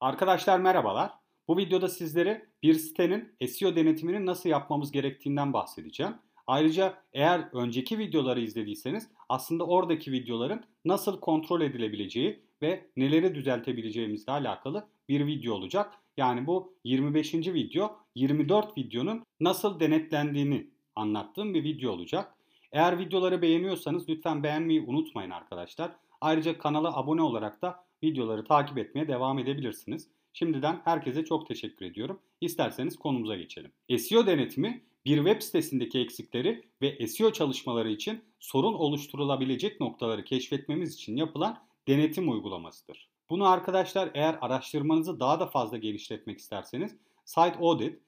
Arkadaşlar 0.00 0.60
merhabalar. 0.60 1.10
Bu 1.48 1.58
videoda 1.58 1.88
sizlere 1.88 2.46
bir 2.62 2.74
sitenin 2.74 3.32
SEO 3.48 3.76
denetimini 3.76 4.26
nasıl 4.26 4.48
yapmamız 4.48 4.92
gerektiğinden 4.92 5.52
bahsedeceğim. 5.52 6.14
Ayrıca 6.46 6.94
eğer 7.12 7.48
önceki 7.52 7.98
videoları 7.98 8.40
izlediyseniz 8.40 9.08
aslında 9.28 9.66
oradaki 9.66 10.12
videoların 10.12 10.64
nasıl 10.84 11.20
kontrol 11.20 11.60
edilebileceği 11.60 12.42
ve 12.62 12.86
neleri 12.96 13.34
düzeltebileceğimizle 13.34 14.32
alakalı 14.32 14.88
bir 15.08 15.26
video 15.26 15.54
olacak. 15.54 15.94
Yani 16.16 16.46
bu 16.46 16.74
25. 16.84 17.34
video 17.34 17.96
24 18.14 18.78
videonun 18.78 19.24
nasıl 19.40 19.80
denetlendiğini 19.80 20.70
anlattığım 20.96 21.54
bir 21.54 21.64
video 21.64 21.92
olacak. 21.92 22.34
Eğer 22.72 22.98
videoları 22.98 23.42
beğeniyorsanız 23.42 24.08
lütfen 24.08 24.42
beğenmeyi 24.42 24.80
unutmayın 24.80 25.30
arkadaşlar. 25.30 25.90
Ayrıca 26.20 26.58
kanala 26.58 26.96
abone 26.96 27.22
olarak 27.22 27.62
da 27.62 27.89
videoları 28.02 28.44
takip 28.44 28.78
etmeye 28.78 29.08
devam 29.08 29.38
edebilirsiniz. 29.38 30.08
Şimdiden 30.32 30.80
herkese 30.84 31.24
çok 31.24 31.46
teşekkür 31.46 31.86
ediyorum. 31.86 32.20
İsterseniz 32.40 32.96
konumuza 32.96 33.36
geçelim. 33.36 33.72
SEO 33.98 34.26
denetimi 34.26 34.82
bir 35.04 35.16
web 35.16 35.42
sitesindeki 35.42 35.98
eksikleri 35.98 36.62
ve 36.82 37.06
SEO 37.06 37.32
çalışmaları 37.32 37.90
için 37.90 38.22
sorun 38.40 38.74
oluşturulabilecek 38.74 39.80
noktaları 39.80 40.24
keşfetmemiz 40.24 40.94
için 40.94 41.16
yapılan 41.16 41.58
denetim 41.88 42.32
uygulamasıdır. 42.32 43.08
Bunu 43.30 43.48
arkadaşlar 43.48 44.10
eğer 44.14 44.38
araştırmanızı 44.40 45.20
daha 45.20 45.40
da 45.40 45.46
fazla 45.46 45.76
genişletmek 45.76 46.38
isterseniz 46.38 46.96
Site 47.24 47.58
Audit, 47.60 48.00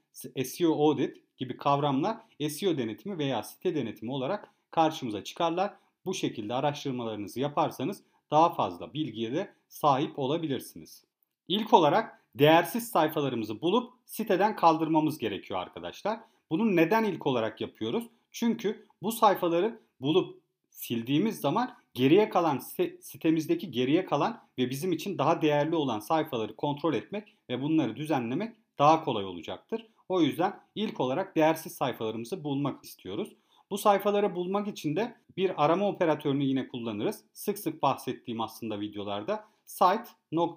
SEO 0.45 0.88
Audit 0.88 1.36
gibi 1.36 1.56
kavramlar 1.56 2.16
SEO 2.48 2.78
denetimi 2.78 3.19
veya 3.19 3.42
site 3.42 3.74
denetimi 3.74 4.12
olarak 4.12 4.50
karşımıza 4.70 5.24
çıkarlar. 5.24 5.74
Bu 6.05 6.14
şekilde 6.14 6.55
araştırmalarınızı 6.55 7.41
yaparsanız 7.41 8.02
daha 8.32 8.54
fazla 8.54 8.95
bilgiye 8.95 9.32
de 9.32 9.54
sahip 9.68 10.18
olabilirsiniz. 10.18 11.04
İlk 11.48 11.72
olarak 11.72 12.22
değersiz 12.34 12.88
sayfalarımızı 12.88 13.61
bulup 13.61 13.92
siteden 14.06 14.56
kaldırmamız 14.56 15.19
gerekiyor 15.19 15.61
arkadaşlar. 15.61 16.20
Bunu 16.50 16.77
neden 16.77 17.05
ilk 17.05 17.27
olarak 17.27 17.60
yapıyoruz? 17.60 18.05
Çünkü 18.33 18.86
bu 19.03 19.12
sayfaları 19.12 19.80
bulup 20.00 20.42
sildiğimiz 20.70 21.41
zaman 21.41 21.75
geriye 21.94 22.28
kalan 22.28 22.58
sitemizdeki 23.00 23.70
geriye 23.70 24.05
kalan 24.05 24.41
ve 24.58 24.70
bizim 24.70 24.92
için 24.92 25.19
daha 25.19 25.42
değerli 25.42 25.77
olan 25.77 26.00
sayfaları 26.00 26.56
kontrol 26.56 26.94
etmek 26.94 27.36
ve 27.50 27.62
bunları 27.62 27.97
düzenlemek 27.97 28.56
daha 28.78 29.05
kolay 29.05 29.25
olacaktır. 29.25 29.86
O 30.08 30.20
yüzden 30.20 30.60
ilk 30.75 31.00
olarak 31.00 31.36
değersiz 31.36 31.75
sayfalarımızı 31.75 32.44
bulmak 32.44 32.84
istiyoruz. 32.84 33.36
Bu 33.73 33.78
sayfaları 33.78 34.34
bulmak 34.34 34.69
için 34.69 34.97
de 34.97 35.15
bir 35.37 35.65
arama 35.65 35.89
operatörünü 35.89 36.45
yine 36.45 36.69
kullanırız. 36.69 37.25
Sık 37.33 37.59
sık 37.59 37.83
bahsettiğim 37.83 38.41
aslında 38.41 38.81
videolarda 38.81 39.45
site 39.65 40.05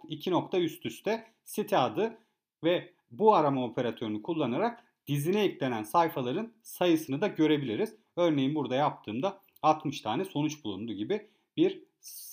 iki 0.10 0.32
nokta 0.32 0.60
üst 0.60 0.86
üste 0.86 1.28
site 1.46 1.78
adı 1.78 2.18
ve 2.64 2.94
bu 3.12 3.36
arama 3.36 3.64
operatörünü 3.66 4.22
kullanarak 4.22 4.84
dizine 5.08 5.44
eklenen 5.44 5.84
sayfaların 5.84 6.54
sayısını 6.62 7.22
da 7.22 7.28
görebiliriz. 7.28 7.96
Örneğin 8.16 8.56
burada 8.56 8.76
yaptığımda 8.76 9.42
60 9.62 10.02
tane 10.02 10.26
sonuç 10.26 10.64
bulundu 10.64 10.94
gibi 10.94 11.28
bir 11.58 11.84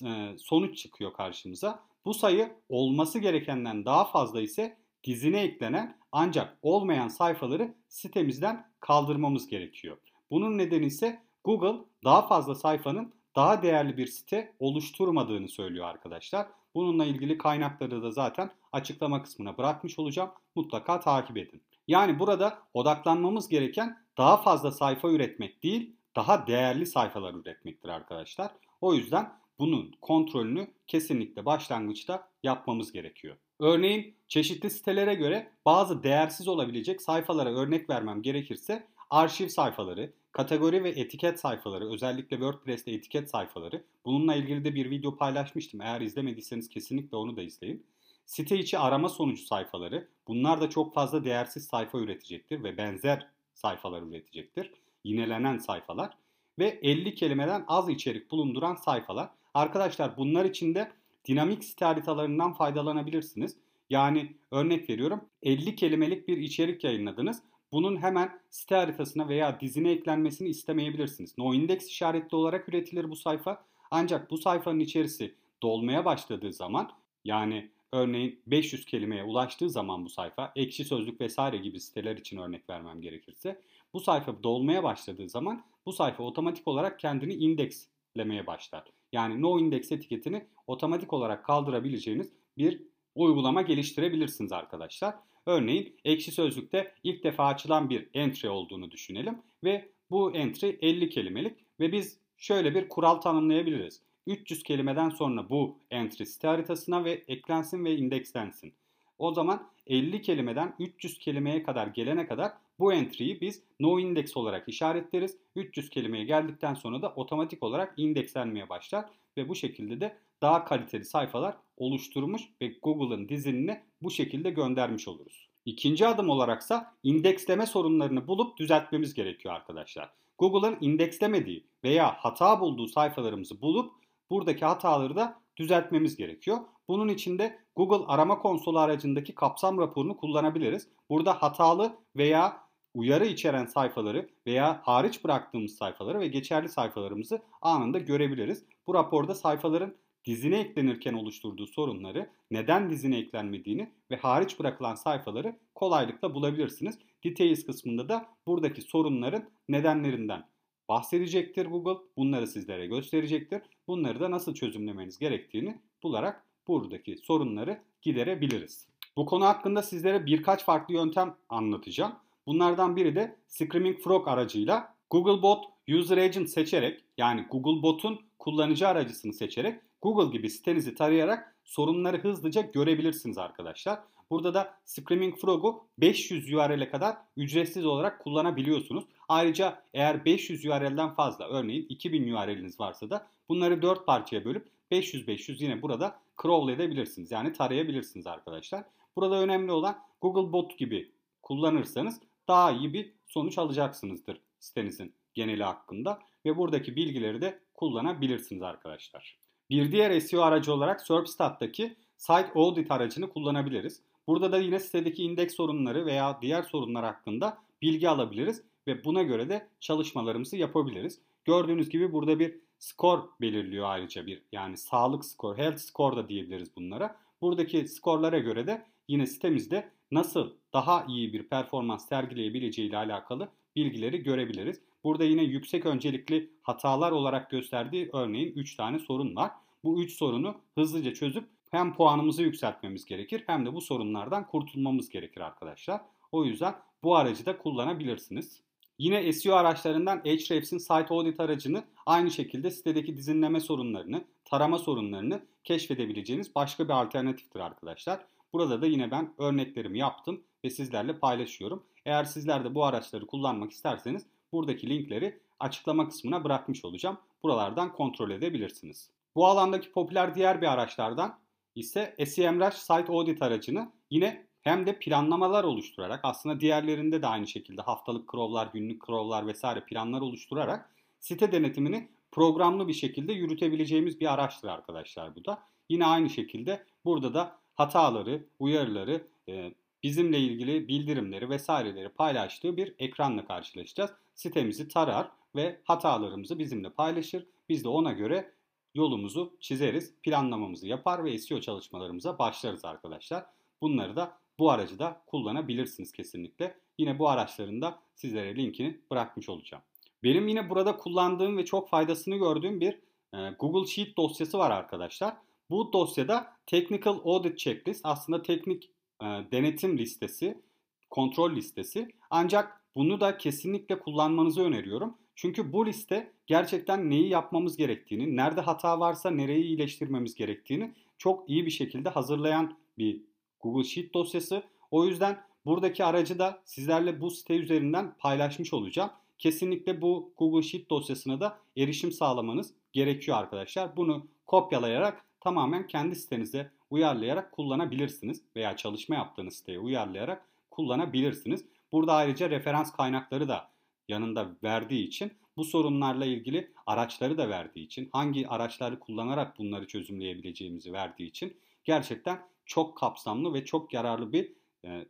e, 0.05 0.39
sonuç 0.39 0.79
çıkıyor 0.79 1.13
karşımıza. 1.13 1.83
Bu 2.05 2.15
sayı 2.15 2.53
olması 2.69 3.19
gerekenden 3.19 3.85
daha 3.85 4.05
fazla 4.05 4.41
ise 4.41 4.77
dizine 5.05 5.41
eklenen 5.41 5.99
ancak 6.13 6.59
olmayan 6.63 7.09
sayfaları 7.09 7.75
sitemizden 7.89 8.71
kaldırmamız 8.81 9.47
gerekiyor. 9.47 9.97
Bunun 10.33 10.59
nedeni 10.59 10.87
ise 10.87 11.23
Google 11.45 11.85
daha 12.05 12.27
fazla 12.27 12.55
sayfanın 12.55 13.13
daha 13.37 13.63
değerli 13.63 13.97
bir 13.97 14.07
site 14.07 14.53
oluşturmadığını 14.59 15.49
söylüyor 15.49 15.87
arkadaşlar. 15.87 16.47
Bununla 16.75 17.05
ilgili 17.05 17.39
kaynakları 17.39 18.03
da 18.03 18.11
zaten 18.11 18.51
açıklama 18.73 19.23
kısmına 19.23 19.59
bırakmış 19.59 19.99
olacağım. 19.99 20.31
Mutlaka 20.55 21.01
takip 21.01 21.37
edin. 21.37 21.63
Yani 21.89 22.19
burada 22.19 22.59
odaklanmamız 22.75 23.49
gereken 23.49 23.99
daha 24.19 24.37
fazla 24.37 24.71
sayfa 24.71 25.09
üretmek 25.09 25.63
değil, 25.63 25.97
daha 26.17 26.47
değerli 26.47 26.87
sayfalar 26.87 27.35
üretmektir 27.35 27.89
arkadaşlar. 27.89 28.51
O 28.81 28.95
yüzden 28.95 29.33
bunun 29.59 29.95
kontrolünü 30.01 30.71
kesinlikle 30.87 31.45
başlangıçta 31.45 32.29
yapmamız 32.43 32.93
gerekiyor. 32.93 33.37
Örneğin 33.61 34.15
çeşitli 34.29 34.71
sitelere 34.71 35.15
göre 35.15 35.53
bazı 35.65 36.03
değersiz 36.03 36.49
olabilecek 36.49 37.03
sayfalara 37.03 37.51
örnek 37.51 37.91
vermem 37.91 38.23
gerekirse 38.23 38.87
arşiv 39.11 39.49
sayfaları, 39.49 40.13
kategori 40.33 40.85
ve 40.85 40.91
etiket 40.91 41.41
sayfaları, 41.41 41.93
özellikle 41.93 42.37
WordPress'te 42.37 42.93
etiket 42.93 43.31
sayfaları. 43.31 43.85
Bununla 44.05 44.35
ilgili 44.35 44.65
de 44.65 44.75
bir 44.75 44.91
video 44.91 45.17
paylaşmıştım. 45.17 45.81
Eğer 45.81 46.01
izlemediyseniz 46.01 46.69
kesinlikle 46.69 47.17
onu 47.17 47.37
da 47.37 47.43
izleyin. 47.43 47.87
Site 48.27 48.59
içi 48.59 48.79
arama 48.79 49.09
sonucu 49.09 49.43
sayfaları. 49.43 50.09
Bunlar 50.29 50.61
da 50.61 50.71
çok 50.71 50.95
fazla 50.95 51.25
değersiz 51.25 51.67
sayfa 51.67 51.99
üretecektir 51.99 52.65
ve 52.65 52.77
benzer 52.77 53.27
sayfalar 53.55 54.03
üretecektir. 54.03 54.73
Yinelenen 55.05 55.59
sayfalar 55.59 56.17
ve 56.59 56.79
50 56.83 57.15
kelimeden 57.15 57.65
az 57.69 57.89
içerik 57.89 58.31
bulunduran 58.31 58.75
sayfalar. 58.75 59.31
Arkadaşlar 59.55 60.17
bunlar 60.17 60.45
için 60.45 60.75
de 60.75 60.93
dinamik 61.25 61.65
site 61.65 61.85
haritalarından 61.85 62.53
faydalanabilirsiniz. 62.53 63.57
Yani 63.91 64.37
örnek 64.51 64.91
veriyorum 64.91 65.21
50 65.43 65.77
kelimelik 65.77 66.29
bir 66.29 66.37
içerik 66.37 66.85
yayınladınız. 66.85 67.43
Bunun 67.73 68.03
hemen 68.03 68.41
site 68.51 68.75
haritasına 68.75 69.29
veya 69.29 69.61
dizine 69.61 69.91
eklenmesini 69.91 70.49
istemeyebilirsiniz. 70.49 71.39
No 71.39 71.55
index 71.55 71.89
işaretli 71.89 72.37
olarak 72.37 72.69
üretilir 72.69 73.11
bu 73.11 73.17
sayfa. 73.17 73.65
Ancak 73.91 74.31
bu 74.31 74.39
sayfanın 74.39 74.81
içerisi 74.81 75.35
dolmaya 75.63 76.05
başladığı 76.05 76.53
zaman 76.53 76.91
yani 77.25 77.71
örneğin 77.93 78.41
500 78.47 78.85
kelimeye 78.85 79.25
ulaştığı 79.25 79.71
zaman 79.71 80.05
bu 80.05 80.09
sayfa 80.09 80.53
ekşi 80.57 80.85
sözlük 80.85 81.21
vesaire 81.21 81.57
gibi 81.57 81.81
siteler 81.81 82.17
için 82.17 82.39
örnek 82.39 82.71
vermem 82.71 83.01
gerekirse 83.01 83.61
bu 83.95 84.01
sayfa 84.01 84.43
dolmaya 84.43 84.83
başladığı 84.83 85.29
zaman 85.29 85.65
bu 85.87 85.93
sayfa 85.93 86.23
otomatik 86.23 86.69
olarak 86.69 86.99
kendini 86.99 87.35
indekslemeye 87.35 88.47
başlar. 88.47 88.85
Yani 89.13 89.43
no 89.43 89.59
index 89.59 89.93
etiketini 89.93 90.47
otomatik 90.67 91.13
olarak 91.13 91.45
kaldırabileceğiniz 91.45 92.33
bir 92.59 92.83
uygulama 93.15 93.63
geliştirebilirsiniz 93.63 94.53
arkadaşlar. 94.53 95.15
Örneğin 95.47 95.97
ekşi 96.05 96.33
sözlükte 96.33 96.95
ilk 97.05 97.25
defa 97.25 97.47
açılan 97.47 97.91
bir 97.91 98.09
entry 98.15 98.49
olduğunu 98.49 98.91
düşünelim 98.91 99.39
ve 99.65 99.89
bu 100.11 100.33
entry 100.35 100.79
50 100.83 101.11
kelimelik 101.11 101.57
ve 101.81 101.93
biz 101.93 102.19
şöyle 102.37 102.75
bir 102.75 102.89
kural 102.89 103.15
tanımlayabiliriz. 103.15 104.03
300 104.27 104.63
kelimeden 104.63 105.09
sonra 105.09 105.51
bu 105.51 105.79
entry 105.91 106.27
site 106.27 106.49
haritasına 106.49 107.05
ve 107.05 107.25
eklensin 107.29 107.85
ve 107.85 107.97
indekslensin. 107.97 108.75
O 109.19 109.33
zaman 109.33 109.71
50 109.87 110.23
kelimeden 110.23 110.75
300 110.79 111.19
kelimeye 111.19 111.63
kadar 111.63 111.87
gelene 111.87 112.27
kadar 112.27 112.53
bu 112.79 112.93
entry'yi 112.93 113.41
biz 113.41 113.63
no 113.81 114.01
index 114.01 114.37
olarak 114.37 114.69
işaretleriz. 114.69 115.37
300 115.57 115.91
kelimeye 115.91 116.25
geldikten 116.25 116.75
sonra 116.75 117.03
da 117.03 117.13
otomatik 117.17 117.63
olarak 117.63 117.95
indekslenmeye 117.97 118.69
başlar 118.69 119.05
ve 119.37 119.49
bu 119.49 119.55
şekilde 119.55 120.01
de 120.01 120.17
daha 120.43 120.65
kaliteli 120.65 121.05
sayfalar 121.05 121.57
oluşturmuş 121.83 122.43
ve 122.61 122.67
Google'ın 122.83 123.29
diziline 123.29 123.85
bu 124.03 124.11
şekilde 124.11 124.51
göndermiş 124.51 125.09
oluruz. 125.09 125.49
İkinci 125.65 126.07
adım 126.07 126.29
olaraksa 126.29 126.95
indeksleme 127.03 127.67
sorunlarını 127.67 128.27
bulup 128.27 128.57
düzeltmemiz 128.57 129.15
gerekiyor 129.15 129.55
arkadaşlar. 129.55 130.11
Google'ın 130.39 130.79
indekslemediği 130.81 131.67
veya 131.85 132.15
hata 132.19 132.61
bulduğu 132.61 132.87
sayfalarımızı 132.87 133.61
bulup 133.61 133.93
buradaki 134.31 134.65
hataları 134.65 135.17
da 135.17 135.41
düzeltmemiz 135.57 136.17
gerekiyor. 136.17 136.59
Bunun 136.89 137.09
için 137.09 137.39
de 137.39 137.59
Google 137.77 138.07
arama 138.07 138.39
konsolu 138.39 138.79
aracındaki 138.79 139.35
kapsam 139.35 139.79
raporunu 139.79 140.17
kullanabiliriz. 140.17 140.89
Burada 141.11 141.43
hatalı 141.43 141.97
veya 142.17 142.63
uyarı 142.95 143.27
içeren 143.27 143.67
sayfaları 143.67 144.29
veya 144.47 144.81
hariç 144.85 145.25
bıraktığımız 145.25 145.75
sayfaları 145.75 146.21
ve 146.21 146.27
geçerli 146.27 146.69
sayfalarımızı 146.69 147.43
anında 147.63 147.99
görebiliriz. 147.99 148.65
Bu 148.87 148.95
raporda 148.95 149.35
sayfaların 149.35 149.95
dizine 150.25 150.61
eklenirken 150.61 151.13
oluşturduğu 151.13 151.67
sorunları, 151.67 152.31
neden 152.51 152.91
dizine 152.91 153.19
eklenmediğini 153.19 153.93
ve 154.11 154.17
hariç 154.17 154.59
bırakılan 154.61 154.95
sayfaları 154.95 155.57
kolaylıkla 155.75 156.35
bulabilirsiniz. 156.35 156.99
Details 157.25 157.67
kısmında 157.67 158.09
da 158.09 158.27
buradaki 158.47 158.83
sorunların 158.83 159.45
nedenlerinden 159.69 160.45
bahsedecektir 160.89 161.67
Google. 161.67 162.03
Bunları 162.17 162.47
sizlere 162.47 162.87
gösterecektir. 162.87 163.63
Bunları 163.89 164.21
da 164.21 164.31
nasıl 164.31 164.55
çözümlemeniz 164.55 165.19
gerektiğini 165.19 165.79
bularak 166.03 166.45
buradaki 166.69 167.17
sorunları 167.17 167.83
giderebiliriz. 168.03 168.87
Bu 169.17 169.27
konu 169.27 169.45
hakkında 169.45 169.83
sizlere 169.83 170.27
birkaç 170.27 170.65
farklı 170.65 170.95
yöntem 170.95 171.37
anlatacağım. 171.49 172.13
Bunlardan 172.47 172.97
biri 172.97 173.15
de 173.15 173.37
Screaming 173.49 173.99
Frog 173.99 174.29
aracıyla 174.29 174.95
Google 175.11 175.43
Bot 175.43 175.65
User 175.89 176.19
Agent 176.19 176.51
seçerek 176.51 177.05
yani 177.19 177.47
Google 177.51 177.83
Bot'un 177.83 178.21
kullanıcı 178.39 178.89
aracısını 178.89 179.33
seçerek 179.33 179.81
Google 180.03 180.37
gibi 180.37 180.51
sitenizi 180.51 180.95
tarayarak 180.95 181.57
sorunları 181.65 182.19
hızlıca 182.19 182.61
görebilirsiniz 182.61 183.39
arkadaşlar. 183.39 184.01
Burada 184.31 184.55
da 184.55 184.75
Screaming 184.85 185.37
Frog'u 185.39 185.85
500 185.99 186.53
URL'e 186.53 186.89
kadar 186.89 187.17
ücretsiz 187.37 187.87
olarak 187.87 188.21
kullanabiliyorsunuz. 188.21 189.05
Ayrıca 189.29 189.83
eğer 189.95 190.25
500 190.25 190.67
URL'den 190.67 191.15
fazla 191.15 191.49
örneğin 191.49 191.87
2000 191.89 192.33
URL'iniz 192.33 192.81
varsa 192.81 193.11
da 193.11 193.27
bunları 193.49 193.83
4 193.83 194.07
parçaya 194.07 194.45
bölüp 194.45 194.69
500-500 194.93 195.63
yine 195.63 195.83
burada 195.83 196.19
crawl 196.43 196.69
edebilirsiniz. 196.69 197.31
Yani 197.31 197.53
tarayabilirsiniz 197.53 198.27
arkadaşlar. 198.27 198.85
Burada 199.17 199.43
önemli 199.43 199.73
olan 199.73 199.99
Google 200.21 200.53
Bot 200.53 200.79
gibi 200.79 201.13
kullanırsanız 201.43 202.21
daha 202.49 202.73
iyi 202.73 202.93
bir 202.93 203.13
sonuç 203.27 203.59
alacaksınızdır 203.59 204.41
sitenizin 204.61 205.15
geneli 205.35 205.65
hakkında. 205.65 206.19
Ve 206.45 206.57
buradaki 206.57 206.97
bilgileri 206.97 207.41
de 207.41 207.59
kullanabilirsiniz 207.75 208.63
arkadaşlar. 208.63 209.42
Bir 209.73 209.93
diğer 209.93 210.21
SEO 210.21 210.43
aracı 210.43 210.73
olarak 210.73 211.01
SERPStat'taki 211.01 211.97
Site 212.17 212.53
Audit 212.55 212.91
aracını 212.91 213.29
kullanabiliriz. 213.31 214.01
Burada 214.27 214.53
da 214.53 214.59
yine 214.59 214.81
sitedeki 214.81 215.23
indeks 215.23 215.55
sorunları 215.55 216.07
veya 216.07 216.39
diğer 216.43 216.63
sorunlar 216.63 217.05
hakkında 217.05 217.59
bilgi 217.83 218.09
alabiliriz 218.09 218.63
ve 218.87 219.05
buna 219.05 219.23
göre 219.23 219.49
de 219.49 219.69
çalışmalarımızı 219.81 220.57
yapabiliriz. 220.57 221.21
Gördüğünüz 221.45 221.89
gibi 221.89 222.13
burada 222.13 222.39
bir 222.39 222.55
skor 222.79 223.29
belirliyor 223.41 223.87
ayrıca 223.89 224.27
bir 224.27 224.43
yani 224.53 224.77
sağlık 224.77 225.25
skor, 225.25 225.59
health 225.59 225.79
score 225.79 226.17
da 226.17 226.29
diyebiliriz 226.29 226.77
bunlara. 226.77 227.17
Buradaki 227.41 227.89
skorlara 227.89 228.39
göre 228.39 228.67
de 228.67 228.87
yine 229.09 229.27
sitemizde 229.27 229.91
nasıl 230.11 230.53
daha 230.73 231.05
iyi 231.09 231.33
bir 231.33 231.43
performans 231.43 232.09
sergileyebileceği 232.09 232.89
ile 232.89 232.97
alakalı 232.97 233.49
bilgileri 233.77 234.23
görebiliriz. 234.23 234.81
Burada 235.05 235.25
yine 235.25 235.43
yüksek 235.43 235.87
öncelikli 235.87 236.51
hatalar 236.63 237.13
olarak 237.13 237.51
gösterdiği 237.51 238.11
örneğin 238.13 238.53
3 238.53 238.77
tane 238.77 238.99
sorun 238.99 239.37
var. 239.37 239.51
Bu 239.85 240.03
3 240.03 240.13
sorunu 240.13 240.55
hızlıca 240.75 241.15
çözüp 241.15 241.45
hem 241.71 241.95
puanımızı 241.95 242.43
yükseltmemiz 242.43 243.05
gerekir 243.05 243.45
hem 243.47 243.67
de 243.67 243.75
bu 243.75 243.81
sorunlardan 243.81 244.47
kurtulmamız 244.47 245.09
gerekir 245.09 245.41
arkadaşlar. 245.41 246.01
O 246.33 246.45
yüzden 246.45 246.75
bu 247.03 247.17
aracı 247.17 247.47
da 247.47 247.59
kullanabilirsiniz. 247.59 248.61
Yine 248.99 249.33
SEO 249.33 249.55
araçlarından 249.55 250.19
Ahrefs'in 250.19 250.79
Site 250.79 251.15
Audit 251.15 251.41
aracını 251.41 251.85
aynı 252.07 252.31
şekilde 252.31 252.71
sitedeki 252.71 253.17
dizinleme 253.17 253.61
sorunlarını, 253.61 254.25
tarama 254.45 254.79
sorunlarını 254.79 255.43
keşfedebileceğiniz 255.65 256.55
başka 256.55 256.85
bir 256.85 256.93
alternatiftir 256.93 257.61
arkadaşlar. 257.61 258.21
Burada 258.53 258.83
da 258.83 258.87
yine 258.87 259.11
ben 259.11 259.35
örneklerimi 259.39 259.99
yaptım 259.99 260.41
ve 260.65 260.71
sizlerle 260.71 261.19
paylaşıyorum. 261.19 261.83
Eğer 262.05 262.25
sizler 262.25 262.65
de 262.65 262.75
bu 262.75 262.85
araçları 262.85 263.27
kullanmak 263.27 263.71
isterseniz 263.71 264.27
buradaki 264.53 264.89
linkleri 264.89 265.41
açıklama 265.61 266.09
kısmına 266.09 266.45
bırakmış 266.45 266.85
olacağım. 266.85 267.19
Buralardan 267.43 267.93
kontrol 267.93 268.31
edebilirsiniz. 268.31 269.11
Bu 269.35 269.47
alandaki 269.47 269.93
popüler 269.93 270.35
diğer 270.35 270.61
bir 270.61 270.73
araçlardan 270.73 271.39
ise 271.75 272.17
SEMrush 272.27 272.75
Site 272.75 273.13
Audit 273.13 273.43
aracını 273.43 273.93
yine 274.11 274.47
hem 274.63 274.87
de 274.87 274.99
planlamalar 274.99 275.65
oluşturarak 275.65 276.21
aslında 276.23 276.61
diğerlerinde 276.61 277.23
de 277.23 277.27
aynı 277.27 277.47
şekilde 277.47 277.83
haftalık 277.83 278.33
crawl'lar, 278.33 278.69
günlük 278.73 279.07
crawl'lar 279.07 279.47
vesaire 279.47 279.85
planlar 279.85 280.21
oluşturarak 280.21 280.95
site 281.21 281.53
denetimini 281.53 282.09
programlı 282.33 282.89
bir 282.89 282.93
şekilde 282.93 283.33
yürütebileceğimiz 283.33 284.21
bir 284.21 284.33
araçtır 284.33 284.69
arkadaşlar 284.69 285.37
bu 285.37 285.45
da. 285.45 285.63
Yine 285.89 286.07
aynı 286.07 286.31
şekilde 286.31 286.85
burada 287.05 287.35
da 287.35 287.59
hataları, 287.75 288.45
uyarıları, 288.59 289.27
e, 289.49 289.73
bizimle 290.03 290.39
ilgili 290.39 290.89
bildirimleri 290.89 291.51
vesaireleri 291.51 292.09
paylaştığı 292.09 292.77
bir 292.77 292.95
ekranla 292.99 293.45
karşılaşacağız. 293.45 294.11
Sitemizi 294.35 294.89
tarar 294.89 295.29
ve 295.57 295.81
hatalarımızı 295.85 296.59
bizimle 296.59 296.91
paylaşır. 296.91 297.47
Biz 297.69 297.85
de 297.85 297.89
ona 297.89 298.13
göre 298.13 298.53
yolumuzu 298.95 299.57
çizeriz, 299.61 300.15
planlamamızı 300.23 300.89
yapar 300.89 301.25
ve 301.25 301.39
SEO 301.39 301.61
çalışmalarımıza 301.61 302.39
başlarız 302.39 302.85
arkadaşlar. 302.85 303.47
Bunları 303.81 304.17
da 304.17 304.39
bu 304.59 304.71
aracı 304.71 304.99
da 304.99 305.23
kullanabilirsiniz 305.27 306.13
kesinlikle. 306.13 306.77
Yine 306.99 307.19
bu 307.19 307.29
araçların 307.29 307.83
da 307.83 307.99
sizlere 308.15 308.57
linkini 308.57 309.01
bırakmış 309.11 309.49
olacağım. 309.49 309.83
Benim 310.23 310.49
yine 310.49 310.71
burada 310.71 310.97
kullandığım 310.97 311.57
ve 311.57 311.65
çok 311.65 311.89
faydasını 311.89 312.37
gördüğüm 312.37 312.81
bir 312.81 312.99
e, 313.35 313.51
Google 313.59 313.87
Sheet 313.87 314.17
dosyası 314.17 314.59
var 314.59 314.71
arkadaşlar. 314.71 315.37
Bu 315.71 315.93
dosyada 315.93 316.57
Technical 316.67 317.19
Audit 317.25 317.59
Checklist 317.59 318.01
aslında 318.05 318.43
teknik 318.43 318.91
e, 319.23 319.53
denetim 319.53 319.99
listesi, 319.99 320.63
kontrol 321.11 321.57
listesi. 321.57 322.09
Ancak 322.31 322.81
bunu 322.95 323.21
da 323.21 323.39
kesinlikle 323.39 323.99
kullanmanızı 323.99 324.63
öneriyorum. 324.63 325.19
Çünkü 325.35 325.73
bu 325.73 325.87
liste 325.87 326.33
gerçekten 326.47 327.11
neyi 327.11 327.29
yapmamız 327.29 327.77
gerektiğini, 327.77 328.37
nerede 328.37 328.61
hata 328.61 329.01
varsa 329.01 329.31
nereyi 329.31 329.65
iyileştirmemiz 329.65 330.35
gerektiğini 330.35 330.95
çok 331.19 331.51
iyi 331.51 331.67
bir 331.67 331.71
şekilde 331.71 332.09
hazırlayan 332.09 332.79
bir 332.99 333.23
Google 333.61 333.85
Sheet 333.85 334.15
dosyası. 334.15 334.63
O 334.91 335.07
yüzden 335.07 335.41
buradaki 335.65 336.05
aracı 336.05 336.39
da 336.39 336.63
sizlerle 336.65 337.21
bu 337.21 337.31
site 337.31 337.57
üzerinden 337.57 338.15
paylaşmış 338.19 338.75
olacağım. 338.75 339.11
Kesinlikle 339.39 340.03
bu 340.03 340.33
Google 340.39 340.63
Sheet 340.63 340.91
dosyasına 340.91 341.41
da 341.41 341.59
erişim 341.77 342.13
sağlamanız 342.13 342.75
gerekiyor 342.93 343.39
arkadaşlar. 343.39 343.97
Bunu 343.97 344.27
kopyalayarak 344.47 345.25
tamamen 345.41 345.87
kendi 345.87 346.15
sitenize 346.15 346.71
uyarlayarak 346.93 347.53
kullanabilirsiniz 347.53 348.43
veya 348.57 348.77
çalışma 348.77 349.15
yaptığınız 349.15 349.57
siteye 349.57 349.79
uyarlayarak 349.79 350.49
kullanabilirsiniz. 350.71 351.65
Burada 351.93 352.13
ayrıca 352.13 352.51
referans 352.51 352.93
kaynakları 352.93 353.49
da 353.49 353.71
yanında 354.09 354.57
verdiği 354.63 355.07
için 355.07 355.33
bu 355.57 355.65
sorunlarla 355.65 356.25
ilgili 356.25 356.73
araçları 356.87 357.39
da 357.39 357.49
verdiği 357.49 357.85
için 357.85 358.09
hangi 358.13 358.49
araçları 358.49 358.99
kullanarak 358.99 359.59
bunları 359.59 359.87
çözümleyebileceğimizi 359.87 360.93
verdiği 360.93 361.29
için 361.29 361.57
gerçekten 361.85 362.43
çok 362.67 362.97
kapsamlı 362.97 363.55
ve 363.55 363.65
çok 363.65 363.95
yararlı 363.95 364.33
bir 364.33 364.53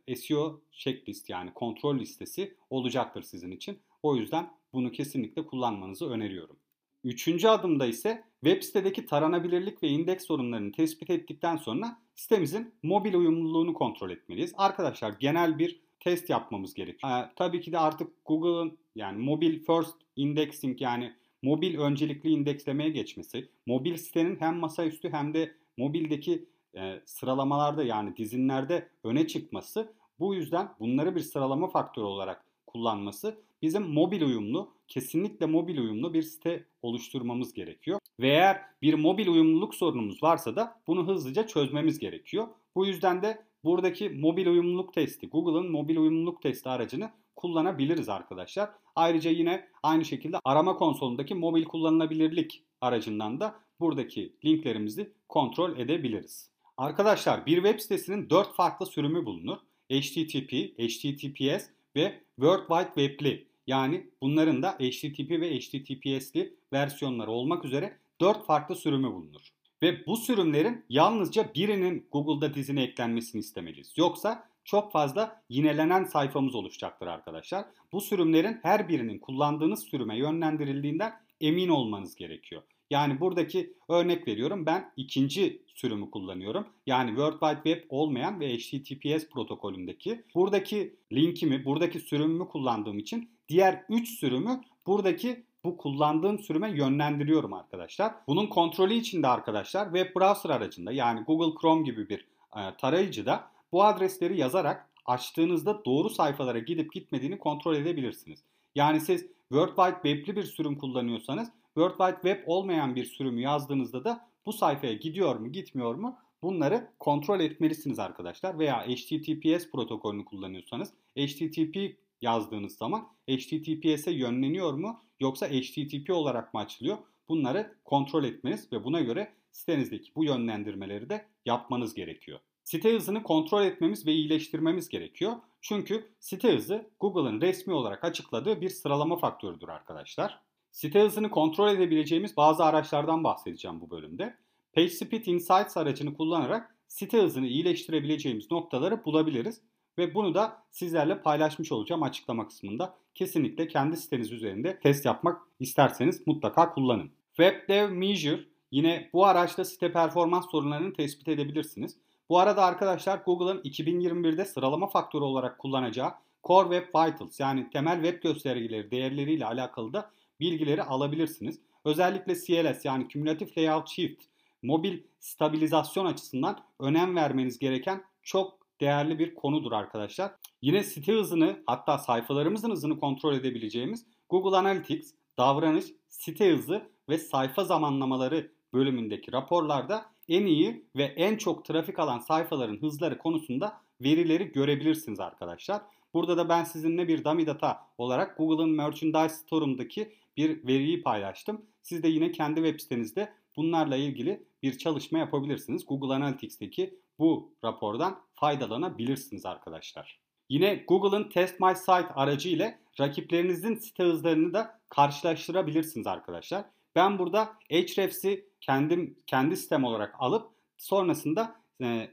e, 0.07 0.15
SEO 0.15 0.61
checklist 0.71 1.29
yani 1.29 1.53
kontrol 1.53 1.99
listesi 1.99 2.57
olacaktır 2.69 3.21
sizin 3.21 3.51
için. 3.51 3.79
O 4.03 4.15
yüzden 4.15 4.53
bunu 4.73 4.91
kesinlikle 4.91 5.45
kullanmanızı 5.45 6.09
öneriyorum. 6.09 6.57
Üçüncü 7.03 7.47
adımda 7.47 7.85
ise 7.85 8.23
web 8.43 8.63
sitedeki 8.63 9.05
taranabilirlik 9.05 9.83
ve 9.83 9.87
indeks 9.87 10.25
sorunlarını 10.25 10.71
tespit 10.71 11.09
ettikten 11.09 11.57
sonra 11.57 11.97
sitemizin 12.15 12.73
mobil 12.83 13.13
uyumluluğunu 13.13 13.73
kontrol 13.73 14.09
etmeliyiz. 14.09 14.53
Arkadaşlar 14.57 15.13
genel 15.19 15.59
bir 15.59 15.81
test 15.99 16.29
yapmamız 16.29 16.73
gerekiyor. 16.73 17.13
Ee, 17.13 17.31
tabii 17.35 17.61
ki 17.61 17.71
de 17.71 17.79
artık 17.79 18.25
Google'ın 18.25 18.77
yani 18.95 19.23
mobil 19.23 19.65
first 19.65 19.95
indexing 20.15 20.81
yani 20.81 21.13
mobil 21.41 21.79
öncelikli 21.79 22.29
indekslemeye 22.29 22.89
geçmesi, 22.89 23.49
mobil 23.65 23.97
sitenin 23.97 24.39
hem 24.39 24.55
masaüstü 24.55 25.09
hem 25.09 25.33
de 25.33 25.51
mobildeki 25.77 26.45
e, 26.75 27.01
sıralamalarda 27.05 27.83
yani 27.83 28.17
dizinlerde 28.17 28.89
öne 29.03 29.27
çıkması 29.27 29.93
bu 30.19 30.35
yüzden 30.35 30.69
bunları 30.79 31.15
bir 31.15 31.21
sıralama 31.21 31.67
faktörü 31.67 32.05
olarak 32.05 32.45
kullanması 32.73 33.39
bizim 33.61 33.83
mobil 33.83 34.21
uyumlu, 34.21 34.73
kesinlikle 34.87 35.45
mobil 35.45 35.77
uyumlu 35.77 36.13
bir 36.13 36.21
site 36.21 36.65
oluşturmamız 36.81 37.53
gerekiyor. 37.53 37.99
Ve 38.19 38.27
eğer 38.27 38.61
bir 38.81 38.93
mobil 38.93 39.27
uyumluluk 39.27 39.75
sorunumuz 39.75 40.23
varsa 40.23 40.55
da 40.55 40.81
bunu 40.87 41.07
hızlıca 41.07 41.47
çözmemiz 41.47 41.99
gerekiyor. 41.99 42.47
Bu 42.75 42.85
yüzden 42.85 43.21
de 43.21 43.45
buradaki 43.63 44.09
mobil 44.09 44.47
uyumluluk 44.47 44.93
testi, 44.93 45.29
Google'ın 45.29 45.71
mobil 45.71 45.97
uyumluluk 45.97 46.41
testi 46.41 46.69
aracını 46.69 47.11
kullanabiliriz 47.35 48.09
arkadaşlar. 48.09 48.69
Ayrıca 48.95 49.31
yine 49.31 49.67
aynı 49.83 50.05
şekilde 50.05 50.37
arama 50.43 50.75
konsolundaki 50.75 51.35
mobil 51.35 51.65
kullanılabilirlik 51.65 52.63
aracından 52.81 53.39
da 53.39 53.55
buradaki 53.79 54.33
linklerimizi 54.45 55.13
kontrol 55.29 55.77
edebiliriz. 55.77 56.49
Arkadaşlar 56.77 57.45
bir 57.45 57.55
web 57.55 57.79
sitesinin 57.79 58.29
4 58.29 58.55
farklı 58.55 58.85
sürümü 58.85 59.25
bulunur. 59.25 59.57
HTTP, 59.91 60.79
HTTPS 60.79 61.69
ve 61.95 62.21
World 62.35 62.67
Wide 62.67 63.07
Web'li. 63.07 63.47
Yani 63.67 64.09
bunların 64.21 64.63
da 64.63 64.71
HTTP 64.71 65.29
ve 65.29 65.59
HTTPS'li 65.59 66.53
versiyonları 66.73 67.31
olmak 67.31 67.65
üzere 67.65 67.97
4 68.21 68.45
farklı 68.45 68.75
sürümü 68.75 69.11
bulunur. 69.11 69.49
Ve 69.81 70.05
bu 70.05 70.17
sürümlerin 70.17 70.85
yalnızca 70.89 71.53
birinin 71.55 72.07
Google'da 72.11 72.53
dizine 72.53 72.83
eklenmesini 72.83 73.39
istemeliyiz. 73.39 73.93
Yoksa 73.97 74.49
çok 74.63 74.91
fazla 74.91 75.43
yinelenen 75.49 76.03
sayfamız 76.03 76.55
oluşacaktır 76.55 77.07
arkadaşlar. 77.07 77.65
Bu 77.91 78.01
sürümlerin 78.01 78.59
her 78.61 78.89
birinin 78.89 79.19
kullandığınız 79.19 79.83
sürüme 79.83 80.17
yönlendirildiğinden 80.17 81.13
emin 81.41 81.69
olmanız 81.69 82.15
gerekiyor. 82.15 82.61
Yani 82.93 83.19
buradaki 83.19 83.73
örnek 83.89 84.27
veriyorum 84.27 84.65
ben 84.65 84.91
ikinci 84.97 85.61
sürümü 85.67 86.11
kullanıyorum. 86.11 86.67
Yani 86.85 87.09
World 87.09 87.39
Wide 87.39 87.75
Web 87.75 87.89
olmayan 87.89 88.39
ve 88.39 88.57
HTTPS 88.57 89.29
protokolündeki 89.29 90.23
buradaki 90.35 90.95
linkimi, 91.13 91.65
buradaki 91.65 91.99
sürümümü 91.99 92.47
kullandığım 92.47 92.99
için 92.99 93.29
diğer 93.49 93.83
3 93.89 94.09
sürümü 94.09 94.61
buradaki 94.87 95.43
bu 95.63 95.77
kullandığım 95.77 96.39
sürüme 96.39 96.71
yönlendiriyorum 96.71 97.53
arkadaşlar. 97.53 98.13
Bunun 98.27 98.47
kontrolü 98.47 98.93
için 98.93 99.23
de 99.23 99.27
arkadaşlar 99.27 99.85
web 99.93 100.15
browser 100.15 100.49
aracında 100.49 100.91
yani 100.91 101.23
Google 101.23 101.59
Chrome 101.61 101.83
gibi 101.83 102.09
bir 102.09 102.27
e, 102.57 102.61
tarayıcıda 102.77 103.47
bu 103.71 103.83
adresleri 103.83 104.39
yazarak 104.39 104.89
açtığınızda 105.05 105.85
doğru 105.85 106.09
sayfalara 106.09 106.59
gidip 106.59 106.93
gitmediğini 106.93 107.37
kontrol 107.37 107.75
edebilirsiniz. 107.75 108.39
Yani 108.75 109.01
siz 109.01 109.25
World 109.49 109.75
Wide 109.75 110.15
Web'li 110.15 110.35
bir 110.35 110.43
sürüm 110.43 110.77
kullanıyorsanız 110.77 111.49
World 111.75 111.97
Wide 111.97 112.33
Web 112.33 112.47
olmayan 112.47 112.95
bir 112.95 113.05
sürümü 113.05 113.41
yazdığınızda 113.41 114.03
da 114.03 114.29
bu 114.45 114.53
sayfaya 114.53 114.93
gidiyor 114.93 115.35
mu 115.35 115.51
gitmiyor 115.51 115.95
mu 115.95 116.17
bunları 116.41 116.91
kontrol 116.99 117.39
etmelisiniz 117.39 117.99
arkadaşlar. 117.99 118.59
Veya 118.59 118.87
HTTPS 118.87 119.71
protokolünü 119.71 120.25
kullanıyorsanız 120.25 120.93
HTTP 121.17 121.97
yazdığınız 122.21 122.77
zaman 122.77 123.07
HTTPS'e 123.29 124.11
yönleniyor 124.11 124.73
mu 124.73 125.03
yoksa 125.19 125.47
HTTP 125.47 126.09
olarak 126.09 126.53
mı 126.53 126.59
açılıyor? 126.59 126.97
Bunları 127.29 127.75
kontrol 127.85 128.23
etmeniz 128.23 128.71
ve 128.71 128.83
buna 128.83 129.01
göre 129.01 129.33
sitenizdeki 129.51 130.15
bu 130.15 130.23
yönlendirmeleri 130.23 131.09
de 131.09 131.25
yapmanız 131.45 131.93
gerekiyor. 131.93 132.39
Site 132.63 132.93
hızını 132.93 133.23
kontrol 133.23 133.63
etmemiz 133.63 134.07
ve 134.07 134.11
iyileştirmemiz 134.11 134.89
gerekiyor. 134.89 135.33
Çünkü 135.61 136.09
site 136.19 136.55
hızı 136.55 136.89
Google'ın 136.99 137.41
resmi 137.41 137.73
olarak 137.73 138.03
açıkladığı 138.03 138.61
bir 138.61 138.69
sıralama 138.69 139.17
faktörüdür 139.17 139.67
arkadaşlar. 139.67 140.41
Site 140.73 140.99
hızını 140.99 141.29
kontrol 141.29 141.69
edebileceğimiz 141.69 142.37
bazı 142.37 142.65
araçlardan 142.65 143.23
bahsedeceğim 143.23 143.81
bu 143.81 143.89
bölümde. 143.89 144.37
PageSpeed 144.73 145.25
Insights 145.25 145.77
aracını 145.77 146.13
kullanarak 146.13 146.75
site 146.87 147.21
hızını 147.21 147.47
iyileştirebileceğimiz 147.47 148.51
noktaları 148.51 149.05
bulabiliriz. 149.05 149.61
Ve 149.97 150.15
bunu 150.15 150.33
da 150.33 150.63
sizlerle 150.71 151.21
paylaşmış 151.21 151.71
olacağım 151.71 152.03
açıklama 152.03 152.47
kısmında. 152.47 152.97
Kesinlikle 153.15 153.67
kendi 153.67 153.97
siteniz 153.97 154.31
üzerinde 154.31 154.79
test 154.79 155.05
yapmak 155.05 155.41
isterseniz 155.59 156.27
mutlaka 156.27 156.73
kullanın. 156.73 157.11
WebDev 157.27 157.89
Measure 157.89 158.43
yine 158.71 159.09
bu 159.13 159.25
araçta 159.25 159.65
site 159.65 159.93
performans 159.93 160.51
sorunlarını 160.51 160.93
tespit 160.93 161.27
edebilirsiniz. 161.27 161.97
Bu 162.29 162.39
arada 162.39 162.63
arkadaşlar 162.63 163.17
Google'ın 163.25 163.61
2021'de 163.61 164.45
sıralama 164.45 164.87
faktörü 164.87 165.23
olarak 165.23 165.59
kullanacağı 165.59 166.13
Core 166.43 166.69
Web 166.69 166.87
Vitals 166.89 167.39
yani 167.39 167.69
temel 167.69 168.03
web 168.03 168.23
göstergeleri 168.23 168.91
değerleriyle 168.91 169.45
alakalı 169.45 169.93
da 169.93 170.11
bilgileri 170.43 170.83
alabilirsiniz. 170.83 171.59
Özellikle 171.85 172.35
CLS 172.35 172.85
yani 172.85 173.07
Cumulative 173.09 173.49
Layout 173.57 173.89
Shift 173.89 174.23
mobil 174.61 174.99
stabilizasyon 175.19 176.05
açısından 176.05 176.59
önem 176.79 177.15
vermeniz 177.15 177.59
gereken 177.59 178.03
çok 178.23 178.59
değerli 178.81 179.19
bir 179.19 179.35
konudur 179.35 179.71
arkadaşlar. 179.71 180.31
Yine 180.61 180.83
site 180.83 181.13
hızını 181.13 181.63
hatta 181.65 181.97
sayfalarımızın 181.97 182.71
hızını 182.71 182.99
kontrol 182.99 183.33
edebileceğimiz 183.33 184.05
Google 184.29 184.57
Analytics, 184.57 185.13
davranış, 185.37 185.85
site 186.09 186.51
hızı 186.51 186.81
ve 187.09 187.17
sayfa 187.17 187.63
zamanlamaları 187.63 188.51
bölümündeki 188.73 189.31
raporlarda 189.31 190.05
en 190.29 190.45
iyi 190.45 190.85
ve 190.95 191.03
en 191.03 191.37
çok 191.37 191.65
trafik 191.65 191.99
alan 191.99 192.19
sayfaların 192.19 192.81
hızları 192.81 193.17
konusunda 193.17 193.81
verileri 194.01 194.51
görebilirsiniz 194.51 195.19
arkadaşlar. 195.19 195.81
Burada 196.13 196.37
da 196.37 196.49
ben 196.49 196.63
sizinle 196.63 197.07
bir 197.07 197.23
dummy 197.23 197.47
data 197.47 197.87
olarak 197.97 198.37
Google'ın 198.37 198.69
Merchandise 198.69 199.35
Store'umdaki 199.35 200.13
bir 200.37 200.67
veriyi 200.67 201.01
paylaştım. 201.01 201.65
Siz 201.81 202.03
de 202.03 202.07
yine 202.07 202.31
kendi 202.31 202.63
web 202.63 202.79
sitenizde 202.79 203.33
bunlarla 203.55 203.95
ilgili 203.95 204.43
bir 204.63 204.77
çalışma 204.77 205.19
yapabilirsiniz. 205.19 205.85
Google 205.85 206.13
Analytics'teki 206.13 206.99
bu 207.19 207.53
rapordan 207.63 208.21
faydalanabilirsiniz 208.33 209.45
arkadaşlar. 209.45 210.19
Yine 210.49 210.83
Google'ın 210.87 211.29
Test 211.29 211.59
My 211.59 211.75
Site 211.75 212.13
aracı 212.15 212.49
ile 212.49 212.79
rakiplerinizin 212.99 213.75
site 213.75 214.03
hızlarını 214.03 214.53
da 214.53 214.79
karşılaştırabilirsiniz 214.89 216.07
arkadaşlar. 216.07 216.65
Ben 216.95 217.19
burada 217.19 217.53
Ahrefs'i 217.71 218.45
kendim 218.61 219.17
kendi 219.27 219.57
sistem 219.57 219.83
olarak 219.83 220.15
alıp 220.19 220.49
sonrasında 220.77 221.55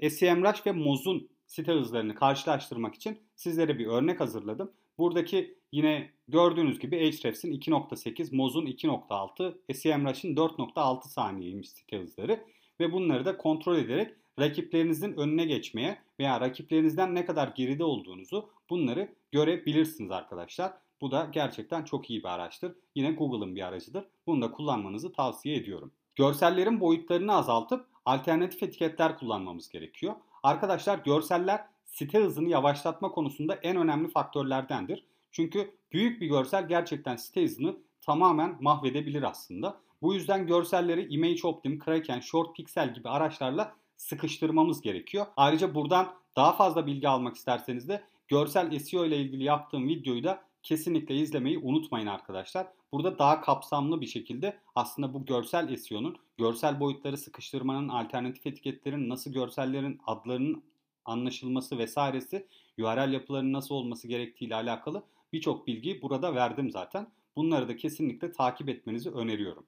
e, 0.01 0.11
SEMrush 0.11 0.67
ve 0.67 0.73
Moz'un 0.73 1.29
site 1.47 1.73
hızlarını 1.73 2.15
karşılaştırmak 2.15 2.95
için 2.95 3.19
sizlere 3.37 3.79
bir 3.79 3.87
örnek 3.87 4.21
hazırladım. 4.21 4.73
Buradaki 5.01 5.59
yine 5.73 6.11
gördüğünüz 6.29 6.79
gibi 6.79 6.97
Ahrefs'in 6.97 7.53
2.8, 7.53 8.37
Moz'un 8.37 8.67
2.6, 8.67 9.75
SEMrush'ın 9.75 10.37
4.6 10.37 11.09
saniyeymiş 11.09 11.71
site 11.71 11.99
hızları 11.99 12.45
ve 12.81 12.93
bunları 12.93 13.25
da 13.25 13.37
kontrol 13.37 13.77
ederek 13.77 14.15
rakiplerinizin 14.39 15.13
önüne 15.13 15.45
geçmeye 15.45 15.99
veya 16.19 16.41
rakiplerinizden 16.41 17.15
ne 17.15 17.25
kadar 17.25 17.49
geride 17.49 17.85
olduğunuzu 17.85 18.51
bunları 18.71 19.15
görebilirsiniz 19.33 20.11
arkadaşlar. 20.11 20.73
Bu 21.01 21.11
da 21.11 21.29
gerçekten 21.33 21.85
çok 21.85 22.11
iyi 22.11 22.23
bir 22.23 22.29
araçtır. 22.29 22.73
Yine 22.95 23.13
Google'ın 23.13 23.57
bir 23.57 23.67
aracıdır. 23.67 24.05
Bunu 24.27 24.43
da 24.43 24.53
kullanmanızı 24.53 25.13
tavsiye 25.13 25.57
ediyorum. 25.57 25.93
Görsellerin 26.17 26.81
boyutlarını 26.81 27.35
azaltıp 27.35 27.87
alternatif 28.05 28.63
etiketler 28.63 29.19
kullanmamız 29.19 29.69
gerekiyor. 29.69 30.15
Arkadaşlar 30.43 30.99
görseller 30.99 31.67
site 31.91 32.19
hızını 32.19 32.49
yavaşlatma 32.49 33.11
konusunda 33.11 33.55
en 33.55 33.77
önemli 33.77 34.11
faktörlerdendir. 34.11 35.05
Çünkü 35.33 35.75
büyük 35.93 36.21
bir 36.21 36.27
görsel 36.27 36.69
gerçekten 36.69 37.17
site 37.17 37.43
hızını 37.43 37.77
tamamen 38.01 38.57
mahvedebilir 38.61 39.23
aslında. 39.23 39.81
Bu 40.03 40.15
yüzden 40.15 40.47
görselleri 40.47 41.15
Image 41.15 41.41
Optim, 41.45 41.79
Kraken, 41.79 42.21
Short 42.21 42.57
Pixel 42.57 42.95
gibi 42.95 43.09
araçlarla 43.09 43.75
sıkıştırmamız 43.97 44.81
gerekiyor. 44.81 45.27
Ayrıca 45.37 45.75
buradan 45.75 46.15
daha 46.37 46.53
fazla 46.53 46.87
bilgi 46.87 47.09
almak 47.09 47.37
isterseniz 47.37 47.89
de 47.89 48.03
görsel 48.29 48.79
SEO 48.79 49.05
ile 49.05 49.17
ilgili 49.17 49.45
yaptığım 49.45 49.89
videoyu 49.89 50.25
da 50.25 50.43
kesinlikle 50.63 51.17
izlemeyi 51.17 51.59
unutmayın 51.59 52.07
arkadaşlar. 52.07 52.67
Burada 52.93 53.19
daha 53.19 53.41
kapsamlı 53.41 54.01
bir 54.01 54.07
şekilde 54.07 54.59
aslında 54.75 55.15
bu 55.15 55.25
görsel 55.25 55.77
SEO'nun 55.77 56.17
görsel 56.39 56.81
boyutları 56.81 57.17
sıkıştırmanın, 57.17 57.89
alternatif 57.89 58.47
etiketlerin, 58.47 59.09
nasıl 59.09 59.33
görsellerin 59.33 60.01
adlarının 60.07 60.63
anlaşılması 61.11 61.79
vesairesi, 61.79 62.47
URL 62.79 63.13
yapılarının 63.13 63.53
nasıl 63.53 63.75
olması 63.75 64.09
gerektiği 64.09 64.45
ile 64.45 64.55
alakalı 64.55 65.03
birçok 65.33 65.67
bilgiyi 65.67 66.03
burada 66.03 66.35
verdim 66.35 66.71
zaten. 66.71 67.07
Bunları 67.37 67.69
da 67.69 67.77
kesinlikle 67.77 68.33
takip 68.33 68.69
etmenizi 68.69 69.11
öneriyorum. 69.11 69.67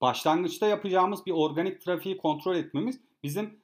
Başlangıçta 0.00 0.66
yapacağımız 0.66 1.26
bir 1.26 1.32
organik 1.32 1.80
trafiği 1.80 2.16
kontrol 2.16 2.56
etmemiz 2.56 3.00
bizim 3.22 3.60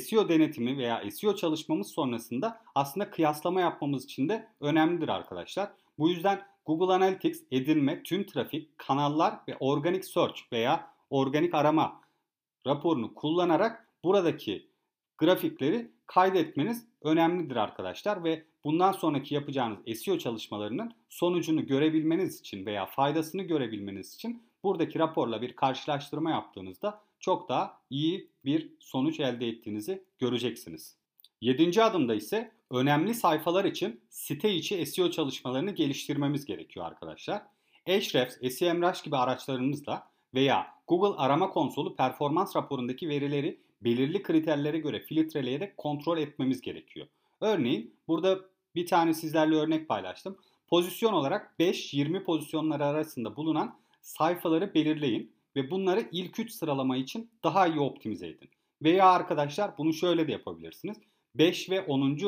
SEO 0.00 0.28
denetimi 0.28 0.78
veya 0.78 1.10
SEO 1.10 1.36
çalışmamız 1.36 1.86
sonrasında 1.86 2.60
aslında 2.74 3.10
kıyaslama 3.10 3.60
yapmamız 3.60 4.04
için 4.04 4.28
de 4.28 4.48
önemlidir 4.60 5.08
arkadaşlar. 5.08 5.70
Bu 5.98 6.08
yüzden 6.08 6.46
Google 6.66 6.94
Analytics 6.94 7.42
edinme, 7.50 8.02
tüm 8.02 8.26
trafik, 8.26 8.78
kanallar 8.78 9.34
ve 9.48 9.56
organic 9.60 10.02
search 10.02 10.40
veya 10.52 10.90
organik 11.10 11.54
arama 11.54 12.00
raporunu 12.66 13.14
kullanarak 13.14 13.88
buradaki 14.04 14.68
grafikleri 15.18 15.90
kaydetmeniz 16.06 16.86
önemlidir 17.02 17.56
arkadaşlar 17.56 18.24
ve 18.24 18.44
bundan 18.64 18.92
sonraki 18.92 19.34
yapacağınız 19.34 19.98
SEO 19.98 20.18
çalışmalarının 20.18 20.92
sonucunu 21.08 21.66
görebilmeniz 21.66 22.40
için 22.40 22.66
veya 22.66 22.86
faydasını 22.86 23.42
görebilmeniz 23.42 24.14
için 24.14 24.42
buradaki 24.64 24.98
raporla 24.98 25.42
bir 25.42 25.56
karşılaştırma 25.56 26.30
yaptığınızda 26.30 27.00
çok 27.20 27.48
daha 27.48 27.80
iyi 27.90 28.30
bir 28.44 28.72
sonuç 28.80 29.20
elde 29.20 29.48
ettiğinizi 29.48 30.04
göreceksiniz. 30.18 30.96
Yedinci 31.40 31.82
adımda 31.82 32.14
ise 32.14 32.52
önemli 32.70 33.14
sayfalar 33.14 33.64
için 33.64 34.00
site 34.10 34.54
içi 34.54 34.86
SEO 34.86 35.10
çalışmalarını 35.10 35.70
geliştirmemiz 35.70 36.44
gerekiyor 36.44 36.86
arkadaşlar. 36.86 37.42
Ahrefs, 37.88 38.56
SEMrush 38.58 39.02
gibi 39.02 39.16
araçlarımızla 39.16 40.08
veya 40.34 40.66
Google 40.86 41.16
arama 41.16 41.50
konsolu 41.50 41.96
performans 41.96 42.56
raporundaki 42.56 43.08
verileri 43.08 43.60
belirli 43.80 44.22
kriterlere 44.22 44.78
göre 44.78 45.00
filtreleyerek 45.00 45.76
kontrol 45.76 46.18
etmemiz 46.18 46.60
gerekiyor. 46.60 47.06
Örneğin 47.40 47.94
burada 48.08 48.40
bir 48.74 48.86
tane 48.86 49.14
sizlerle 49.14 49.54
örnek 49.54 49.88
paylaştım. 49.88 50.36
Pozisyon 50.68 51.12
olarak 51.12 51.54
5-20 51.60 52.24
pozisyonları 52.24 52.84
arasında 52.84 53.36
bulunan 53.36 53.78
sayfaları 54.00 54.74
belirleyin 54.74 55.32
ve 55.56 55.70
bunları 55.70 56.08
ilk 56.12 56.38
3 56.38 56.52
sıralama 56.52 56.96
için 56.96 57.30
daha 57.44 57.66
iyi 57.66 57.80
optimize 57.80 58.28
edin. 58.28 58.48
Veya 58.82 59.10
arkadaşlar 59.10 59.78
bunu 59.78 59.92
şöyle 59.92 60.28
de 60.28 60.32
yapabilirsiniz. 60.32 60.96
5 61.34 61.70
ve 61.70 61.82
10. 61.82 62.18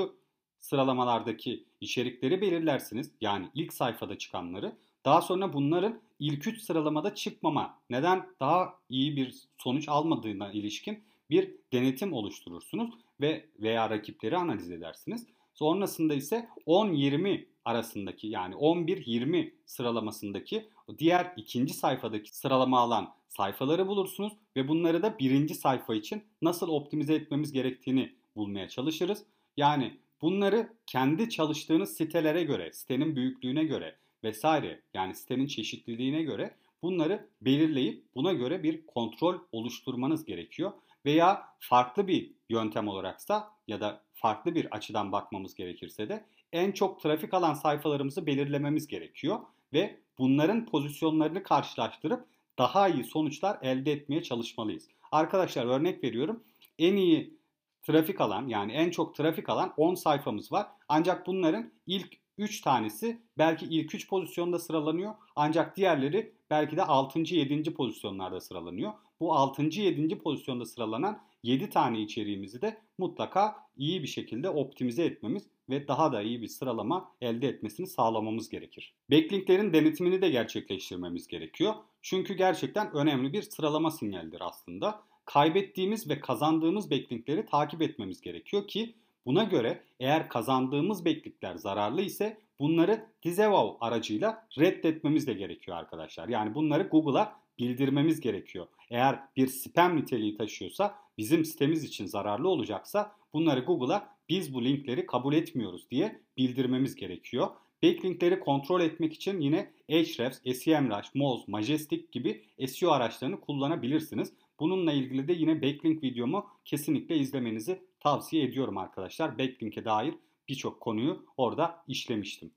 sıralamalardaki 0.58 1.64
içerikleri 1.80 2.40
belirlersiniz. 2.40 3.12
Yani 3.20 3.50
ilk 3.54 3.72
sayfada 3.72 4.18
çıkanları. 4.18 4.72
Daha 5.04 5.22
sonra 5.22 5.52
bunların 5.52 6.00
ilk 6.18 6.46
3 6.46 6.62
sıralamada 6.62 7.14
çıkmama, 7.14 7.78
neden 7.90 8.26
daha 8.40 8.74
iyi 8.88 9.16
bir 9.16 9.34
sonuç 9.58 9.88
almadığına 9.88 10.52
ilişkin 10.52 11.04
bir 11.30 11.56
denetim 11.72 12.12
oluşturursunuz 12.12 12.90
ve 13.20 13.46
veya 13.60 13.90
rakipleri 13.90 14.36
analiz 14.36 14.70
edersiniz. 14.70 15.26
Sonrasında 15.54 16.14
ise 16.14 16.48
10-20 16.66 17.46
arasındaki 17.64 18.26
yani 18.26 18.54
11-20 18.54 19.52
sıralamasındaki 19.66 20.68
diğer 20.98 21.32
ikinci 21.36 21.74
sayfadaki 21.74 22.36
sıralama 22.36 22.80
alan 22.80 23.14
sayfaları 23.28 23.88
bulursunuz 23.88 24.32
ve 24.56 24.68
bunları 24.68 25.02
da 25.02 25.18
birinci 25.18 25.54
sayfa 25.54 25.94
için 25.94 26.22
nasıl 26.42 26.68
optimize 26.68 27.14
etmemiz 27.14 27.52
gerektiğini 27.52 28.12
bulmaya 28.36 28.68
çalışırız. 28.68 29.24
Yani 29.56 29.98
bunları 30.22 30.72
kendi 30.86 31.30
çalıştığınız 31.30 31.96
sitelere 31.96 32.42
göre, 32.42 32.72
sitenin 32.72 33.16
büyüklüğüne 33.16 33.64
göre 33.64 33.96
vesaire 34.24 34.82
yani 34.94 35.14
sitenin 35.14 35.46
çeşitliliğine 35.46 36.22
göre 36.22 36.54
bunları 36.82 37.28
belirleyip 37.40 38.04
buna 38.14 38.32
göre 38.32 38.62
bir 38.62 38.86
kontrol 38.86 39.38
oluşturmanız 39.52 40.24
gerekiyor. 40.24 40.72
Veya 41.08 41.48
farklı 41.58 42.08
bir 42.08 42.32
yöntem 42.48 42.88
olaraksa 42.88 43.50
ya 43.68 43.80
da 43.80 44.00
farklı 44.14 44.54
bir 44.54 44.76
açıdan 44.76 45.12
bakmamız 45.12 45.54
gerekirse 45.54 46.08
de 46.08 46.24
en 46.52 46.72
çok 46.72 47.00
trafik 47.00 47.34
alan 47.34 47.54
sayfalarımızı 47.54 48.26
belirlememiz 48.26 48.86
gerekiyor 48.86 49.38
ve 49.72 50.00
bunların 50.18 50.66
pozisyonlarını 50.66 51.42
karşılaştırıp 51.42 52.24
daha 52.58 52.88
iyi 52.88 53.04
sonuçlar 53.04 53.58
elde 53.62 53.92
etmeye 53.92 54.22
çalışmalıyız. 54.22 54.88
Arkadaşlar 55.12 55.66
örnek 55.66 56.04
veriyorum. 56.04 56.44
En 56.78 56.96
iyi 56.96 57.38
trafik 57.82 58.20
alan 58.20 58.48
yani 58.48 58.72
en 58.72 58.90
çok 58.90 59.14
trafik 59.14 59.48
alan 59.48 59.74
10 59.76 59.94
sayfamız 59.94 60.52
var. 60.52 60.66
Ancak 60.88 61.26
bunların 61.26 61.72
ilk 61.86 62.16
3 62.38 62.60
tanesi 62.60 63.22
belki 63.38 63.66
ilk 63.66 63.94
3 63.94 64.08
pozisyonda 64.08 64.58
sıralanıyor. 64.58 65.14
Ancak 65.36 65.76
diğerleri 65.76 66.32
belki 66.50 66.76
de 66.76 66.82
6. 66.82 67.18
7. 67.18 67.74
pozisyonlarda 67.74 68.40
sıralanıyor. 68.40 68.92
Bu 69.20 69.34
6. 69.34 69.62
7. 69.62 70.18
pozisyonda 70.18 70.64
sıralanan 70.64 71.22
7 71.42 71.70
tane 71.70 72.00
içeriğimizi 72.00 72.62
de 72.62 72.78
mutlaka 72.98 73.56
iyi 73.76 74.02
bir 74.02 74.08
şekilde 74.08 74.50
optimize 74.50 75.04
etmemiz 75.04 75.46
ve 75.68 75.88
daha 75.88 76.12
da 76.12 76.22
iyi 76.22 76.42
bir 76.42 76.48
sıralama 76.48 77.12
elde 77.20 77.48
etmesini 77.48 77.86
sağlamamız 77.86 78.48
gerekir. 78.48 78.94
Backlinklerin 79.10 79.72
denetimini 79.72 80.22
de 80.22 80.30
gerçekleştirmemiz 80.30 81.28
gerekiyor. 81.28 81.74
Çünkü 82.02 82.34
gerçekten 82.34 82.92
önemli 82.96 83.32
bir 83.32 83.42
sıralama 83.42 83.90
sinyalidir 83.90 84.40
aslında. 84.40 85.02
Kaybettiğimiz 85.24 86.10
ve 86.10 86.20
kazandığımız 86.20 86.90
backlinkleri 86.90 87.46
takip 87.46 87.82
etmemiz 87.82 88.20
gerekiyor 88.20 88.68
ki 88.68 88.94
buna 89.26 89.44
göre 89.44 89.84
eğer 90.00 90.28
kazandığımız 90.28 91.04
backlinkler 91.04 91.54
zararlı 91.54 92.02
ise 92.02 92.40
bunları 92.58 93.06
disavow 93.22 93.86
aracıyla 93.86 94.48
reddetmemiz 94.58 95.26
de 95.26 95.32
gerekiyor 95.32 95.76
arkadaşlar. 95.76 96.28
Yani 96.28 96.54
bunları 96.54 96.82
Google'a 96.82 97.40
bildirmemiz 97.58 98.20
gerekiyor. 98.20 98.66
Eğer 98.90 99.20
bir 99.36 99.46
spam 99.46 99.96
niteliği 99.96 100.36
taşıyorsa, 100.36 100.94
bizim 101.18 101.44
sitemiz 101.44 101.84
için 101.84 102.06
zararlı 102.06 102.48
olacaksa 102.48 103.12
bunları 103.32 103.60
Google'a 103.60 104.18
biz 104.28 104.54
bu 104.54 104.64
linkleri 104.64 105.06
kabul 105.06 105.34
etmiyoruz 105.34 105.90
diye 105.90 106.20
bildirmemiz 106.36 106.94
gerekiyor. 106.94 107.46
Backlinkleri 107.82 108.40
kontrol 108.40 108.80
etmek 108.80 109.12
için 109.12 109.40
yine 109.40 109.70
Ahrefs, 109.90 110.58
SEMrush, 110.62 111.14
Moz, 111.14 111.48
Majestic 111.48 112.02
gibi 112.12 112.44
SEO 112.66 112.90
araçlarını 112.90 113.40
kullanabilirsiniz. 113.40 114.32
Bununla 114.60 114.92
ilgili 114.92 115.28
de 115.28 115.32
yine 115.32 115.62
backlink 115.62 116.02
videomu 116.02 116.46
kesinlikle 116.64 117.16
izlemenizi 117.16 117.82
tavsiye 118.00 118.44
ediyorum 118.44 118.78
arkadaşlar. 118.78 119.38
Backlink'e 119.38 119.84
dair 119.84 120.14
birçok 120.48 120.80
konuyu 120.80 121.26
orada 121.36 121.84
işlemiştim. 121.88 122.50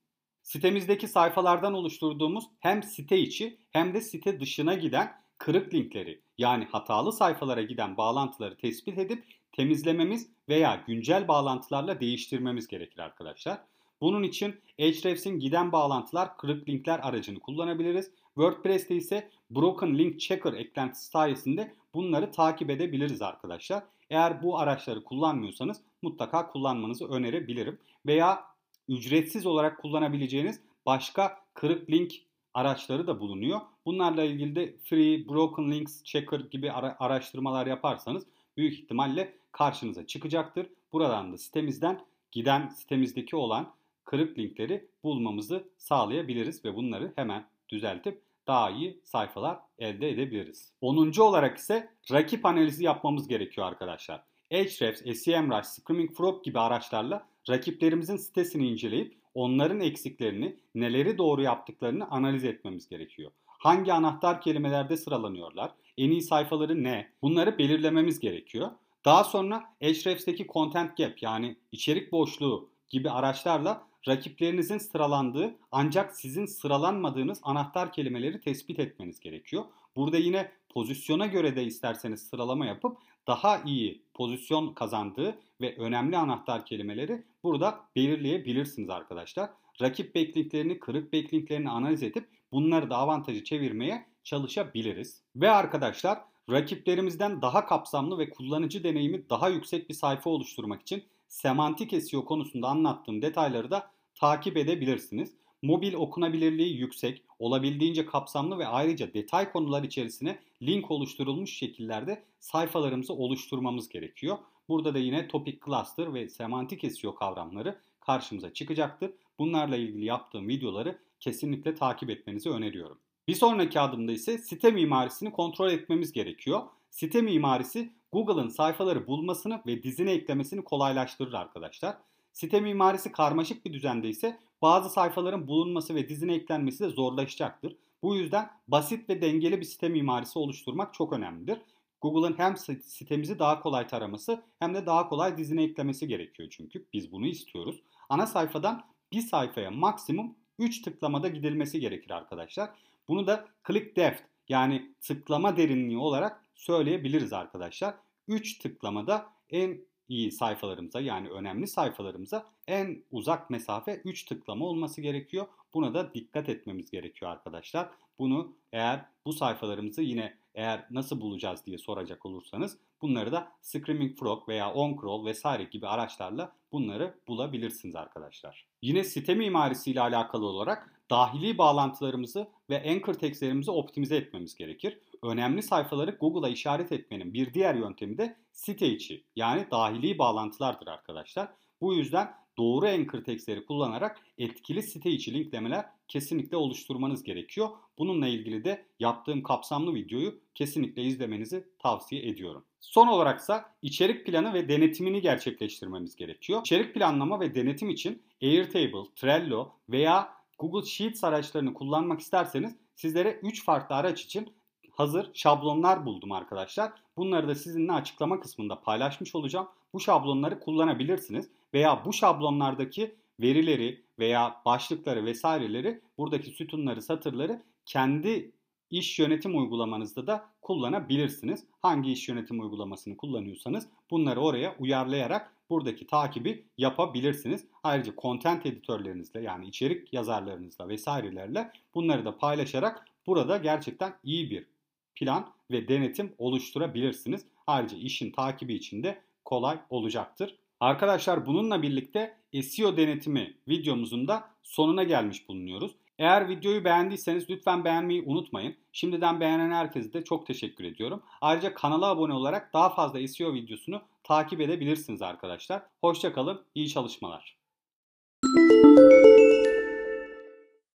Sitemizdeki 0.44 1.08
sayfalardan 1.08 1.74
oluşturduğumuz 1.74 2.44
hem 2.60 2.84
site 2.84 3.18
içi 3.18 3.58
hem 3.72 3.94
de 3.94 4.02
site 4.02 4.40
dışına 4.40 4.74
giden 4.74 5.12
kırık 5.38 5.74
linkleri 5.74 6.22
yani 6.38 6.66
hatalı 6.66 7.14
sayfalara 7.14 7.62
giden 7.62 7.98
bağlantıları 7.98 8.58
tespit 8.58 8.98
edip 8.98 9.24
temizlememiz 9.52 10.30
veya 10.50 10.84
güncel 10.88 11.28
bağlantılarla 11.28 12.00
değiştirmemiz 12.00 12.68
gerekir 12.68 13.00
arkadaşlar. 13.00 13.62
Bunun 14.02 14.24
için 14.24 14.56
Ahrefs'in 14.80 15.40
giden 15.40 15.72
bağlantılar 15.72 16.38
kırık 16.38 16.70
linkler 16.70 17.00
aracını 17.04 17.40
kullanabiliriz. 17.40 18.12
WordPress'te 18.36 18.96
ise 18.96 19.30
Broken 19.50 19.98
Link 19.98 20.20
Checker 20.20 20.54
eklentisi 20.54 21.06
sayesinde 21.06 21.76
bunları 21.94 22.32
takip 22.32 22.70
edebiliriz 22.70 23.22
arkadaşlar. 23.22 23.84
Eğer 24.10 24.44
bu 24.44 24.60
araçları 24.60 25.04
kullanmıyorsanız 25.04 25.82
mutlaka 26.02 26.48
kullanmanızı 26.48 27.08
önerebilirim. 27.08 27.80
Veya 28.06 28.51
ücretsiz 28.92 29.46
olarak 29.46 29.82
kullanabileceğiniz 29.82 30.60
başka 30.86 31.38
kırık 31.54 31.90
link 31.90 32.14
araçları 32.54 33.08
da 33.08 33.20
bulunuyor. 33.20 33.60
Bunlarla 33.86 34.24
ilgili 34.24 34.56
de 34.56 34.76
Free, 34.84 35.28
Broken 35.30 35.72
Links 35.72 36.04
Checker 36.04 36.40
gibi 36.40 36.72
ara- 36.72 36.96
araştırmalar 37.00 37.68
yaparsanız 37.68 38.24
büyük 38.58 38.74
ihtimalle 38.74 39.34
karşınıza 39.52 40.08
çıkacaktır. 40.08 40.68
Buradan 40.94 41.34
da 41.34 41.38
sitemizden 41.38 42.02
giden 42.32 42.70
sitemizdeki 42.70 43.36
olan 43.36 43.74
kırık 44.06 44.38
linkleri 44.38 44.88
bulmamızı 45.04 45.64
sağlayabiliriz 45.78 46.66
ve 46.66 46.76
bunları 46.76 47.14
hemen 47.16 47.46
düzeltip 47.70 48.22
daha 48.48 48.72
iyi 48.72 49.00
sayfalar 49.04 49.60
elde 49.80 50.10
edebiliriz. 50.10 50.72
10. 50.82 51.20
olarak 51.20 51.58
ise 51.58 51.90
rakip 52.12 52.46
analizi 52.46 52.84
yapmamız 52.84 53.28
gerekiyor 53.28 53.68
arkadaşlar. 53.68 54.24
Ahrefs, 54.52 55.22
SEMrush, 55.24 55.66
Screaming 55.66 56.14
Frog 56.14 56.44
gibi 56.44 56.60
araçlarla 56.60 57.28
rakiplerimizin 57.50 58.18
sitesini 58.18 58.68
inceleyip 58.68 59.18
onların 59.34 59.80
eksiklerini, 59.80 60.56
neleri 60.76 61.18
doğru 61.18 61.42
yaptıklarını 61.42 62.08
analiz 62.10 62.44
etmemiz 62.44 62.90
gerekiyor. 62.90 63.32
Hangi 63.46 63.94
anahtar 63.94 64.42
kelimelerde 64.42 64.98
sıralanıyorlar? 64.98 65.72
En 65.98 66.12
iyi 66.12 66.22
sayfaları 66.22 66.84
ne? 66.84 67.12
Bunları 67.22 67.58
belirlememiz 67.58 68.20
gerekiyor. 68.20 68.72
Daha 69.06 69.24
sonra 69.24 69.64
Ahrefs'teki 69.84 70.48
Content 70.48 70.98
Gap 70.98 71.24
yani 71.24 71.56
içerik 71.72 72.12
boşluğu 72.12 72.70
gibi 72.90 73.10
araçlarla 73.10 73.88
rakiplerinizin 74.08 74.78
sıralandığı 74.78 75.56
ancak 75.72 76.16
sizin 76.16 76.46
sıralanmadığınız 76.46 77.40
anahtar 77.44 77.94
kelimeleri 77.94 78.42
tespit 78.42 78.80
etmeniz 78.80 79.20
gerekiyor. 79.20 79.64
Burada 79.96 80.18
yine 80.18 80.52
pozisyona 80.70 81.26
göre 81.26 81.56
de 81.56 81.64
isterseniz 81.64 82.22
sıralama 82.22 82.66
yapıp 82.66 82.98
daha 83.28 83.62
iyi 83.66 84.02
pozisyon 84.14 84.74
kazandığı 84.74 85.40
ve 85.62 85.76
önemli 85.78 86.18
anahtar 86.18 86.66
kelimeleri 86.66 87.24
burada 87.44 87.80
belirleyebilirsiniz 87.96 88.90
arkadaşlar. 88.90 89.50
Rakip 89.82 90.16
backlinklerini, 90.16 90.80
kırık 90.80 91.14
backlinklerini 91.14 91.70
analiz 91.70 92.04
edip 92.04 92.30
bunları 92.52 92.90
da 92.90 92.98
avantajı 92.98 93.44
çevirmeye 93.44 94.06
çalışabiliriz. 94.24 95.24
Ve 95.36 95.50
arkadaşlar 95.50 96.20
rakiplerimizden 96.50 97.42
daha 97.42 97.66
kapsamlı 97.66 98.18
ve 98.18 98.30
kullanıcı 98.30 98.84
deneyimi 98.84 99.30
daha 99.30 99.50
yüksek 99.50 99.90
bir 99.90 99.94
sayfa 99.94 100.30
oluşturmak 100.30 100.82
için 100.82 101.04
semantik 101.28 102.04
SEO 102.04 102.26
konusunda 102.26 102.68
anlattığım 102.68 103.22
detayları 103.22 103.72
da 103.72 103.92
takip 104.16 104.58
edebilirsiniz. 104.58 105.34
Mobil 105.62 105.94
okunabilirliği 105.94 106.78
yüksek, 106.78 107.24
olabildiğince 107.40 108.06
kapsamlı 108.06 108.60
ve 108.60 108.68
ayrıca 108.68 109.14
detay 109.14 109.52
konular 109.52 109.84
içerisine 109.84 110.40
link 110.62 110.92
oluşturulmuş 110.92 111.54
şekillerde 111.58 112.24
sayfalarımızı 112.40 113.14
oluşturmamız 113.14 113.90
gerekiyor. 113.90 114.38
Burada 114.72 114.94
da 114.94 115.00
yine 115.00 115.28
topic 115.28 115.60
cluster 115.66 116.14
ve 116.14 116.30
semantik 116.30 116.94
SEO 116.94 117.16
kavramları 117.16 117.80
karşımıza 118.00 118.54
çıkacaktır. 118.54 119.12
Bunlarla 119.40 119.76
ilgili 119.76 120.06
yaptığım 120.06 120.48
videoları 120.48 121.00
kesinlikle 121.20 121.76
takip 121.76 122.10
etmenizi 122.10 122.50
öneriyorum. 122.50 122.98
Bir 123.28 123.36
sonraki 123.36 123.80
adımda 123.80 124.12
ise 124.12 124.38
site 124.38 124.72
mimarisini 124.72 125.32
kontrol 125.32 125.72
etmemiz 125.72 126.12
gerekiyor. 126.12 126.62
Site 126.90 127.22
mimarisi 127.22 127.92
Google'ın 128.12 128.48
sayfaları 128.48 129.08
bulmasını 129.08 129.62
ve 129.68 129.84
dizine 129.84 130.12
eklemesini 130.12 130.64
kolaylaştırır 130.64 131.34
arkadaşlar. 131.34 131.98
Site 132.34 132.60
mimarisi 132.60 133.12
karmaşık 133.12 133.66
bir 133.66 133.74
düzende 133.74 134.10
ise 134.10 134.40
bazı 134.62 134.90
sayfaların 134.90 135.48
bulunması 135.48 135.96
ve 135.96 136.10
dizine 136.10 136.34
eklenmesi 136.34 136.84
de 136.84 136.90
zorlaşacaktır. 136.90 137.76
Bu 138.04 138.16
yüzden 138.16 138.50
basit 138.68 139.10
ve 139.10 139.22
dengeli 139.22 139.60
bir 139.60 139.66
site 139.66 139.90
mimarisi 139.90 140.40
oluşturmak 140.40 140.94
çok 140.94 141.14
önemlidir. 141.14 141.58
Google'ın 142.02 142.40
hem 142.40 142.58
sitemizi 142.84 143.40
daha 143.40 143.60
kolay 143.60 143.88
taraması 143.88 144.44
hem 144.60 144.74
de 144.74 144.86
daha 144.86 145.10
kolay 145.10 145.38
dizine 145.38 145.64
eklemesi 145.64 146.08
gerekiyor 146.08 146.50
çünkü 146.52 146.86
biz 146.94 147.12
bunu 147.12 147.28
istiyoruz. 147.28 147.82
Ana 148.10 148.28
sayfadan 148.28 148.84
bir 149.12 149.22
sayfaya 149.22 149.72
maksimum 149.72 150.36
3 150.60 150.82
tıklamada 150.82 151.28
gidilmesi 151.28 151.80
gerekir 151.80 152.12
arkadaşlar. 152.12 152.70
Bunu 153.08 153.28
da 153.28 153.48
click 153.68 153.96
depth 153.96 154.22
yani 154.50 154.94
tıklama 155.02 155.58
derinliği 155.58 155.98
olarak 155.98 156.46
söyleyebiliriz 156.56 157.34
arkadaşlar. 157.34 157.96
3 158.28 158.60
tıklamada 158.60 159.30
en 159.50 159.82
iyi 160.10 160.32
sayfalarımıza 160.32 161.00
yani 161.02 161.30
önemli 161.30 161.68
sayfalarımıza 161.68 162.46
en 162.68 163.04
uzak 163.12 163.50
mesafe 163.50 164.02
3 164.06 164.26
tıklama 164.26 164.66
olması 164.66 165.02
gerekiyor. 165.02 165.48
Buna 165.74 165.94
da 165.94 166.14
dikkat 166.14 166.50
etmemiz 166.50 166.92
gerekiyor 166.92 167.32
arkadaşlar. 167.32 167.90
Bunu 168.20 168.56
eğer 168.72 169.06
bu 169.26 169.34
sayfalarımızı 169.34 170.02
yine 170.02 170.38
eğer 170.56 170.86
nasıl 170.90 171.22
bulacağız 171.22 171.66
diye 171.66 171.78
soracak 171.78 172.26
olursanız 172.26 172.78
bunları 173.02 173.32
da 173.32 173.52
Screaming 173.62 174.18
Frog 174.18 174.50
veya 174.50 174.74
OnCrawl 174.74 175.26
vesaire 175.26 175.64
gibi 175.64 175.88
araçlarla 175.88 176.56
bunları 176.72 177.20
bulabilirsiniz 177.28 177.96
arkadaşlar. 177.96 178.68
Yine 178.82 179.04
site 179.04 179.36
mimarisi 179.36 179.92
ile 179.92 180.02
alakalı 180.02 180.46
olarak 180.46 181.02
dahili 181.10 181.58
bağlantılarımızı 181.58 182.48
ve 182.70 182.92
anchor 182.92 183.14
textlerimizi 183.14 183.72
optimize 183.72 184.16
etmemiz 184.16 184.56
gerekir. 184.56 185.00
Önemli 185.24 185.64
sayfaları 185.64 186.12
Google'a 186.12 186.50
işaret 186.50 186.92
etmenin 186.92 187.34
bir 187.34 187.54
diğer 187.54 187.76
yöntemi 187.76 188.18
de 188.18 188.38
site 188.52 188.88
içi 188.88 189.24
yani 189.36 189.68
dahili 189.72 190.18
bağlantılardır 190.18 190.88
arkadaşlar. 190.88 191.50
Bu 191.82 191.94
yüzden 191.94 192.41
doğru 192.58 192.88
anchor 192.88 193.24
textleri 193.24 193.66
kullanarak 193.66 194.20
etkili 194.38 194.84
site 194.84 195.10
içi 195.10 195.34
linklemeler 195.34 195.86
kesinlikle 196.08 196.58
oluşturmanız 196.58 197.24
gerekiyor. 197.24 197.70
Bununla 197.98 198.28
ilgili 198.28 198.64
de 198.64 198.86
yaptığım 199.00 199.44
kapsamlı 199.44 199.96
videoyu 199.96 200.40
kesinlikle 200.56 201.04
izlemenizi 201.04 201.68
tavsiye 201.80 202.28
ediyorum. 202.28 202.66
Son 202.80 203.08
olaraksa 203.08 203.76
içerik 203.82 204.26
planı 204.26 204.54
ve 204.54 204.70
denetimini 204.70 205.22
gerçekleştirmemiz 205.22 206.16
gerekiyor. 206.16 206.62
İçerik 206.62 206.94
planlama 206.94 207.40
ve 207.40 207.56
denetim 207.56 207.90
için 207.90 208.22
Airtable, 208.42 209.14
Trello 209.16 209.72
veya 209.90 210.34
Google 210.60 210.88
Sheets 210.90 211.24
araçlarını 211.24 211.74
kullanmak 211.74 212.20
isterseniz 212.20 212.76
sizlere 212.96 213.40
3 213.44 213.66
farklı 213.66 213.96
araç 213.96 214.22
için 214.22 214.54
hazır 214.92 215.30
şablonlar 215.34 216.06
buldum 216.06 216.32
arkadaşlar. 216.32 216.92
Bunları 217.18 217.48
da 217.48 217.56
sizinle 217.56 217.92
açıklama 217.92 218.40
kısmında 218.40 218.82
paylaşmış 218.82 219.36
olacağım. 219.36 219.68
Bu 219.94 220.00
şablonları 220.00 220.60
kullanabilirsiniz 220.60 221.50
veya 221.74 222.06
bu 222.06 222.14
şablonlardaki 222.14 223.16
verileri 223.40 224.04
veya 224.20 224.62
başlıkları 224.66 225.26
vesaireleri 225.26 226.02
buradaki 226.18 226.52
sütunları, 226.52 227.02
satırları 227.02 227.62
kendi 227.86 228.52
iş 228.90 229.20
yönetim 229.20 229.58
uygulamanızda 229.58 230.28
da 230.28 230.46
kullanabilirsiniz. 230.62 231.64
Hangi 231.80 232.12
iş 232.12 232.30
yönetim 232.30 232.60
uygulamasını 232.60 233.18
kullanıyorsanız 233.18 233.88
bunları 234.12 234.40
oraya 234.40 234.76
uyarlayarak 234.80 235.56
buradaki 235.70 236.08
takibi 236.08 236.66
yapabilirsiniz. 236.78 237.66
Ayrıca 237.84 238.14
content 238.18 238.66
editörlerinizle 238.66 239.42
yani 239.42 239.68
içerik 239.68 240.14
yazarlarınızla 240.14 240.88
vesairelerle 240.88 241.72
bunları 241.96 242.26
da 242.26 242.38
paylaşarak 242.38 243.08
burada 243.28 243.58
gerçekten 243.58 244.14
iyi 244.24 244.52
bir 244.52 244.68
plan 245.16 245.54
ve 245.72 245.88
denetim 245.88 246.34
oluşturabilirsiniz. 246.38 247.46
Ayrıca 247.68 247.98
işin 247.98 248.32
takibi 248.32 248.74
için 248.74 249.04
de 249.04 249.22
kolay 249.46 249.80
olacaktır. 249.90 250.58
Arkadaşlar 250.82 251.46
bununla 251.46 251.82
birlikte 251.82 252.38
SEO 252.64 252.98
denetimi 252.98 253.54
videomuzun 253.68 254.28
da 254.28 254.44
sonuna 254.64 255.04
gelmiş 255.04 255.50
bulunuyoruz. 255.50 255.92
Eğer 256.20 256.50
videoyu 256.50 256.86
beğendiyseniz 256.86 257.50
lütfen 257.50 257.86
beğenmeyi 257.86 258.24
unutmayın. 258.26 258.76
Şimdiden 258.92 259.40
beğenen 259.40 259.72
herkese 259.72 260.14
de 260.14 260.24
çok 260.24 260.48
teşekkür 260.48 260.84
ediyorum. 260.84 261.24
Ayrıca 261.42 261.74
kanala 261.74 262.06
abone 262.06 262.34
olarak 262.34 262.74
daha 262.74 262.90
fazla 262.90 263.28
SEO 263.28 263.54
videosunu 263.54 264.02
takip 264.24 264.62
edebilirsiniz 264.62 265.22
arkadaşlar. 265.22 265.82
Hoşçakalın, 266.02 266.62
iyi 266.76 266.90
çalışmalar. 266.90 267.61